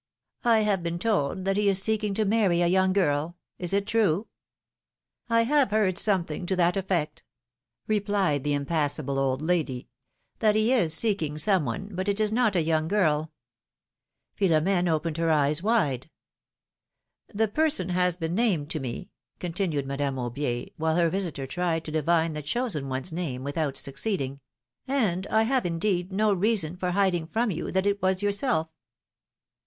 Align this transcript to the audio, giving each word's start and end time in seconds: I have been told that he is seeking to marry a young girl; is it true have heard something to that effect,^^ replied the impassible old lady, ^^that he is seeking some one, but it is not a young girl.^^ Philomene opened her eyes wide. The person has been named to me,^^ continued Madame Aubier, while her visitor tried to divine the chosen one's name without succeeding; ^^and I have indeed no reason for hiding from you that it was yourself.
I 0.45 0.61
have 0.61 0.81
been 0.81 0.97
told 0.97 1.45
that 1.45 1.57
he 1.57 1.69
is 1.69 1.79
seeking 1.79 2.15
to 2.15 2.25
marry 2.25 2.61
a 2.63 2.67
young 2.67 2.91
girl; 2.91 3.37
is 3.59 3.71
it 3.71 3.85
true 3.85 4.25
have 5.29 5.69
heard 5.69 5.99
something 5.99 6.47
to 6.47 6.55
that 6.55 6.75
effect,^^ 6.75 7.21
replied 7.85 8.43
the 8.43 8.55
impassible 8.55 9.19
old 9.19 9.43
lady, 9.43 9.89
^^that 10.39 10.55
he 10.55 10.73
is 10.73 10.91
seeking 10.95 11.37
some 11.37 11.65
one, 11.65 11.89
but 11.93 12.09
it 12.09 12.19
is 12.19 12.31
not 12.31 12.55
a 12.55 12.63
young 12.63 12.87
girl.^^ 12.87 13.29
Philomene 14.35 14.87
opened 14.89 15.17
her 15.17 15.29
eyes 15.29 15.61
wide. 15.61 16.09
The 17.31 17.47
person 17.47 17.89
has 17.89 18.17
been 18.17 18.33
named 18.33 18.71
to 18.71 18.79
me,^^ 18.79 19.09
continued 19.39 19.85
Madame 19.85 20.15
Aubier, 20.15 20.73
while 20.77 20.95
her 20.95 21.11
visitor 21.11 21.45
tried 21.45 21.85
to 21.85 21.91
divine 21.91 22.33
the 22.33 22.41
chosen 22.41 22.89
one's 22.89 23.13
name 23.13 23.43
without 23.43 23.77
succeeding; 23.77 24.39
^^and 24.89 25.27
I 25.29 25.43
have 25.43 25.63
indeed 25.67 26.11
no 26.11 26.33
reason 26.33 26.75
for 26.75 26.89
hiding 26.89 27.27
from 27.27 27.51
you 27.51 27.69
that 27.69 27.85
it 27.85 28.01
was 28.01 28.23
yourself. 28.23 28.67